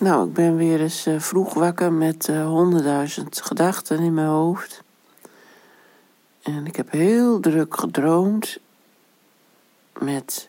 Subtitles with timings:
[0.00, 4.82] Nou, ik ben weer eens uh, vroeg wakker met uh, honderdduizend gedachten in mijn hoofd.
[6.42, 8.58] En ik heb heel druk gedroomd
[9.98, 10.48] met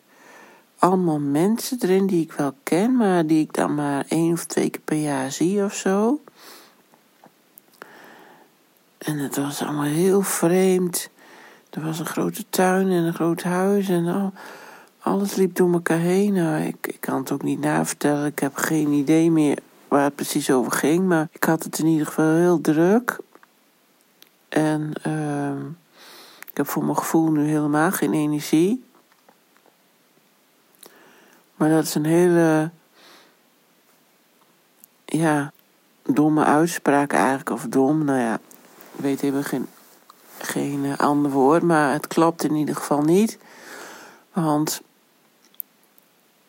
[0.78, 4.70] allemaal mensen erin die ik wel ken, maar die ik dan maar één of twee
[4.70, 6.22] keer per jaar zie of zo.
[8.98, 11.10] En het was allemaal heel vreemd.
[11.70, 14.34] Er was een grote tuin en een groot huis en al,
[15.00, 16.34] alles liep door elkaar heen.
[16.34, 18.26] Nou, ik kan het ook niet navertellen.
[18.26, 19.58] Ik heb geen idee meer
[19.88, 21.08] waar het precies over ging.
[21.08, 23.18] Maar ik had het in ieder geval heel druk.
[24.50, 25.66] En uh,
[26.50, 28.84] ik heb voor mijn gevoel nu helemaal geen energie.
[31.56, 32.72] Maar dat is een hele,
[35.06, 35.52] ja,
[36.04, 37.50] domme uitspraak eigenlijk.
[37.50, 38.40] Of dom, nou ja,
[38.94, 39.68] ik weet even geen,
[40.38, 41.64] geen uh, ander woord.
[41.64, 43.38] Maar het klopt in ieder geval niet.
[44.34, 44.82] Want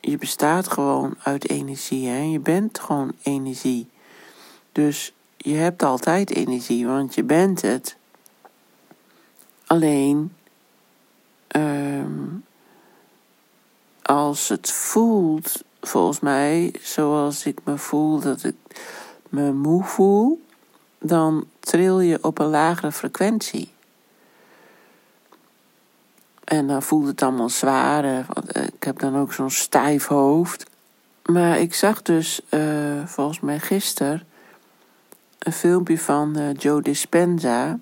[0.04, 2.08] je bestaat gewoon uit energie.
[2.08, 2.20] Hè?
[2.22, 3.88] Je bent gewoon energie.
[4.72, 7.96] Dus je hebt altijd energie, want je bent het.
[9.66, 10.32] Alleen,
[11.56, 12.44] um,
[14.02, 18.54] als het voelt, volgens mij, zoals ik me voel, dat ik
[19.28, 20.42] me moe voel,
[20.98, 23.71] dan tril je op een lagere frequentie.
[26.52, 28.24] En dan voelt het allemaal zwaar.
[28.28, 30.66] Want eh, ik heb dan ook zo'n stijf hoofd.
[31.24, 34.22] Maar ik zag dus uh, volgens mij gisteren
[35.38, 37.78] een filmpje van Joe Dispenza.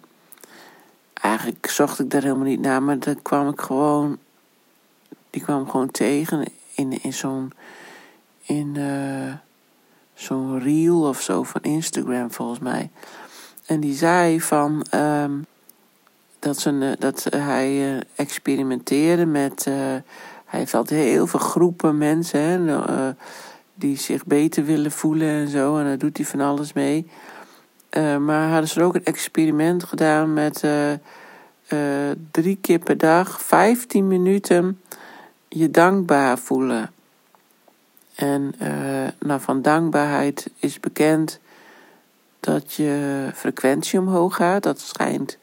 [1.13, 4.19] Eigenlijk zocht ik daar helemaal niet naar, maar dan kwam ik gewoon.
[5.31, 7.53] Die kwam gewoon tegen in, in zo'n.
[8.43, 8.77] In
[10.15, 12.91] zo'n reel of zo van Instagram volgens mij.
[13.67, 14.87] En die zei van.
[14.95, 15.47] Um,
[16.41, 19.67] dat, ze, dat hij uh, experimenteerde met.
[19.69, 19.75] Uh,
[20.45, 23.09] hij heeft altijd heel veel groepen mensen hè, uh,
[23.75, 25.77] die zich beter willen voelen en zo.
[25.77, 27.07] En daar doet hij van alles mee.
[28.21, 30.65] maar hadden ze ook een experiment gedaan met
[32.31, 34.81] drie keer per dag, 15 minuten
[35.49, 36.91] je dankbaar voelen.
[38.15, 38.55] En
[39.19, 41.41] nou, van dankbaarheid is bekend
[42.41, 44.63] dat je frequentie omhoog gaat.
[44.63, 45.39] Dat schijnt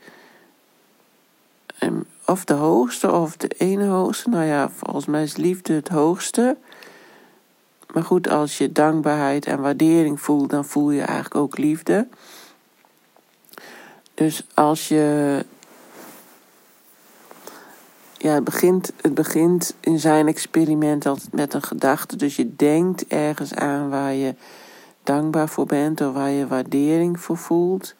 [2.26, 4.30] of de hoogste of de ene hoogste.
[4.30, 6.58] Nou ja, volgens mij is liefde het hoogste.
[7.94, 12.08] Maar goed, als je dankbaarheid en waardering voelt, dan voel je eigenlijk ook liefde.
[14.14, 15.46] Dus als je.
[18.18, 22.16] Ja, het begint, het begint in zijn experiment altijd met een gedachte.
[22.16, 24.36] Dus je denkt ergens aan waar je
[25.04, 27.96] dankbaar voor bent of waar je waardering voor voelt.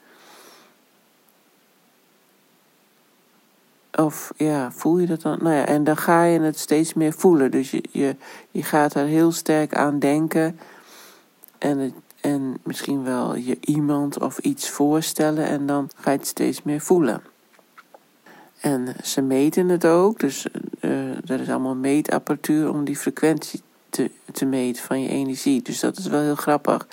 [3.98, 5.38] Of ja, voel je dat dan?
[5.42, 7.52] Nou ja, en dan ga je het steeds meer voelen.
[7.52, 8.16] Dus je, je,
[8.52, 10.60] je gaat er heel sterk aan denken.
[11.58, 15.46] En, het, en misschien wel je iemand of iets voorstellen.
[15.46, 17.22] En dan ga je het steeds meer voelen.
[18.60, 20.20] En ze meten het ook.
[20.20, 20.48] Dus
[20.82, 25.62] uh, er is allemaal meetapparatuur om die frequentie te, te meten van je energie.
[25.62, 26.88] Dus dat is wel heel grappig.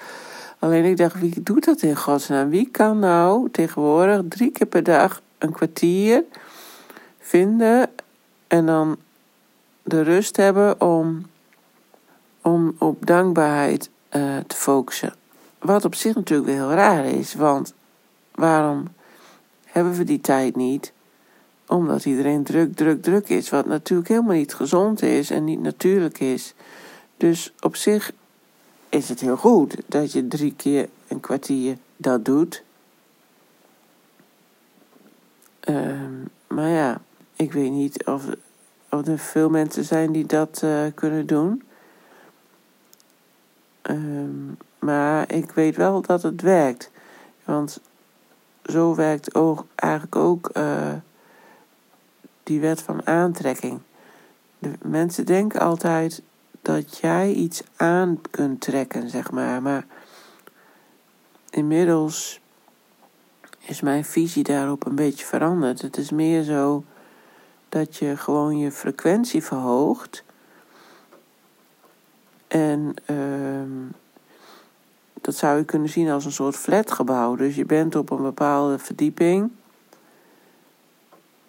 [0.58, 2.48] Alleen ik dacht, wie doet dat in godsnaam?
[2.48, 6.24] Wie kan nou tegenwoordig drie keer per dag een kwartier
[7.24, 7.90] vinden
[8.46, 8.96] en dan
[9.82, 11.26] de rust hebben om,
[12.42, 15.14] om op dankbaarheid uh, te focussen.
[15.58, 17.74] Wat op zich natuurlijk wel heel raar is, want
[18.34, 18.88] waarom
[19.64, 20.92] hebben we die tijd niet?
[21.66, 26.20] Omdat iedereen druk, druk, druk is, wat natuurlijk helemaal niet gezond is en niet natuurlijk
[26.20, 26.54] is.
[27.16, 28.12] Dus op zich
[28.88, 32.62] is het heel goed dat je drie keer een kwartier dat doet.
[35.68, 37.00] Um, maar ja,
[37.36, 38.24] ik weet niet of,
[38.88, 41.62] er veel mensen zijn die dat uh, kunnen doen.
[43.82, 46.90] Um, maar ik weet wel dat het werkt.
[47.44, 47.80] Want
[48.64, 50.92] zo werkt ook, eigenlijk ook uh,
[52.42, 53.80] die wet van aantrekking.
[54.58, 56.22] De mensen denken altijd
[56.62, 59.62] dat jij iets aan kunt trekken, zeg maar.
[59.62, 59.86] Maar
[61.50, 62.40] inmiddels
[63.58, 65.82] is mijn visie daarop een beetje veranderd.
[65.82, 66.84] Het is meer zo
[67.74, 70.24] dat je gewoon je frequentie verhoogt.
[72.46, 73.90] En uh,
[75.20, 77.36] dat zou je kunnen zien als een soort flatgebouw.
[77.36, 79.50] Dus je bent op een bepaalde verdieping.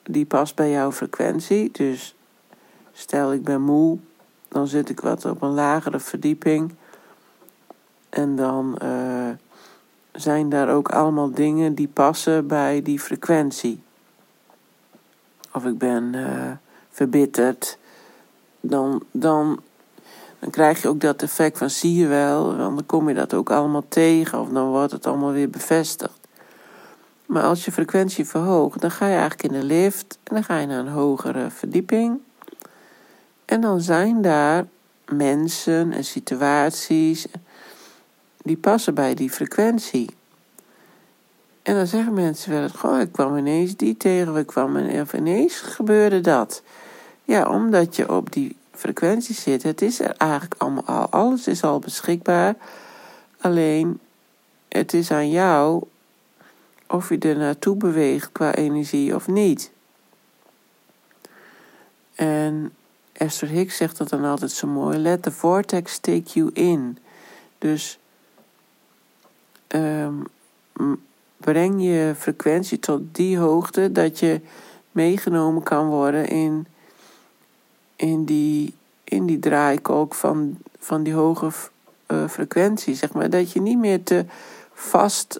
[0.04, 1.72] Die past bij jouw frequentie.
[1.72, 2.16] Dus
[2.92, 3.98] stel ik ben moe,
[4.48, 6.74] dan zit ik wat op een lagere verdieping.
[8.10, 9.30] En dan uh,
[10.12, 13.84] zijn daar ook allemaal dingen die passen bij die frequentie
[15.56, 16.52] of ik ben uh,
[16.90, 17.78] verbitterd,
[18.62, 19.62] dan, dan,
[20.40, 23.34] dan krijg je ook dat effect van zie je wel, want dan kom je dat
[23.34, 26.20] ook allemaal tegen of dan wordt het allemaal weer bevestigd.
[27.26, 30.58] Maar als je frequentie verhoogt, dan ga je eigenlijk in de lift en dan ga
[30.58, 32.20] je naar een hogere verdieping.
[33.46, 34.66] En dan zijn daar
[35.12, 37.28] mensen en situaties
[38.38, 40.10] die passen bij die frequentie.
[41.66, 44.78] En dan zeggen mensen wel eens, goh, ik kwam ineens die tegen, ik kwam
[45.14, 46.64] ineens gebeurde dat.
[47.24, 49.64] Ja, omdat je op die frequentie zit.
[49.64, 52.56] Het is er eigenlijk allemaal al, alles is al beschikbaar.
[53.40, 54.00] Alleen,
[54.68, 55.84] het is aan jou
[56.88, 59.72] of je er naartoe beweegt qua energie of niet.
[62.16, 62.74] En
[63.12, 66.98] Esther Hicks zegt dat dan altijd zo mooi: Let the vortex take you in.
[67.58, 68.00] Dus
[69.68, 70.28] um,
[71.46, 74.42] breng je frequentie tot die hoogte dat je
[74.92, 76.68] meegenomen kan worden in,
[77.96, 81.52] in, die, in die draaikolk van, van die hoge
[82.08, 82.96] uh, frequentie.
[82.96, 83.30] Zeg maar.
[83.30, 84.26] Dat je niet meer te
[84.74, 85.40] vast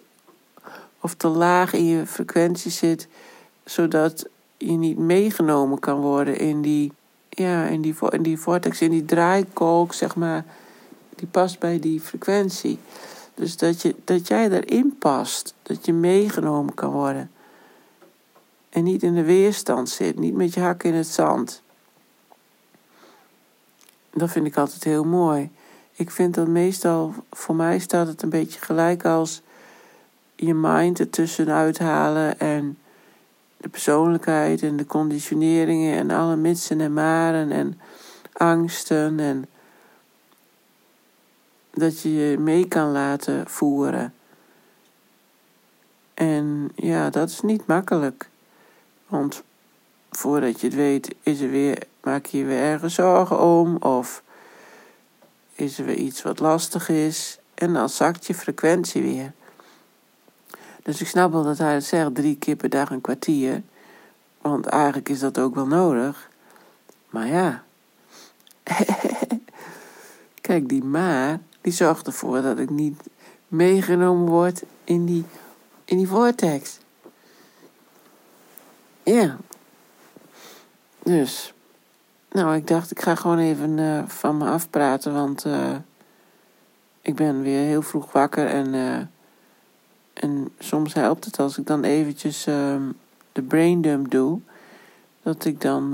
[1.00, 3.08] of te laag in je frequentie zit,
[3.64, 4.26] zodat
[4.56, 6.92] je niet meegenomen kan worden in die,
[7.28, 10.44] ja, in die, in die vortex, in die draaikolk, zeg maar.
[11.14, 12.78] Die past bij die frequentie.
[13.36, 17.30] Dus dat, je, dat jij erin past, dat je meegenomen kan worden.
[18.68, 21.62] En niet in de weerstand zit, niet met je hak in het zand.
[24.10, 25.50] Dat vind ik altijd heel mooi.
[25.92, 29.42] Ik vind dat meestal, voor mij staat het een beetje gelijk als
[30.34, 32.78] je mind ertussenuit halen en
[33.56, 37.80] de persoonlijkheid en de conditioneringen en alle mitsen en maren en
[38.32, 39.44] angsten en
[41.76, 44.14] dat je je mee kan laten voeren.
[46.14, 48.28] En ja, dat is niet makkelijk.
[49.06, 49.42] Want
[50.10, 53.76] voordat je het weet, is er weer, maak je je weer ergens zorgen om.
[53.76, 54.22] Of
[55.54, 57.38] is er weer iets wat lastig is.
[57.54, 59.32] En dan zakt je frequentie weer.
[60.82, 63.62] Dus ik snap wel dat hij het zegt, drie keer per dag een kwartier.
[64.40, 66.30] Want eigenlijk is dat ook wel nodig.
[67.10, 67.64] Maar ja.
[70.46, 73.02] Kijk, die maar, die zorgt ervoor dat ik niet
[73.48, 75.24] meegenomen word in die,
[75.84, 76.78] in die vortex.
[79.02, 79.36] Ja.
[81.02, 81.54] Dus.
[82.30, 85.76] Nou, ik dacht, ik ga gewoon even uh, van me afpraten, want uh,
[87.00, 89.00] ik ben weer heel vroeg wakker en, uh,
[90.12, 92.44] en soms helpt het als ik dan eventjes
[93.32, 94.40] de braindump doe,
[95.22, 95.90] dat ik dan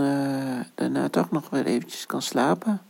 [0.74, 2.80] daarna toch nog weer eventjes kan slapen.